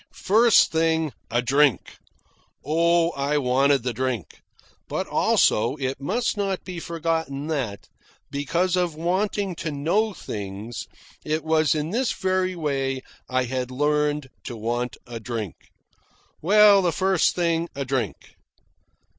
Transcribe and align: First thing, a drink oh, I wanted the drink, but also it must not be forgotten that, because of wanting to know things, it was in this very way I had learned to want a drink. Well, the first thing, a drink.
First 0.23 0.71
thing, 0.71 1.13
a 1.29 1.43
drink 1.43 1.99
oh, 2.65 3.11
I 3.11 3.37
wanted 3.37 3.83
the 3.83 3.93
drink, 3.93 4.41
but 4.87 5.05
also 5.05 5.75
it 5.75 6.01
must 6.01 6.35
not 6.35 6.63
be 6.63 6.79
forgotten 6.79 7.45
that, 7.49 7.87
because 8.31 8.75
of 8.75 8.95
wanting 8.95 9.53
to 9.57 9.71
know 9.71 10.11
things, 10.11 10.87
it 11.23 11.43
was 11.43 11.75
in 11.75 11.91
this 11.91 12.11
very 12.13 12.55
way 12.55 13.03
I 13.29 13.43
had 13.43 13.69
learned 13.69 14.29
to 14.45 14.57
want 14.57 14.97
a 15.05 15.19
drink. 15.19 15.69
Well, 16.41 16.81
the 16.81 16.91
first 16.91 17.35
thing, 17.35 17.69
a 17.75 17.85
drink. 17.85 18.37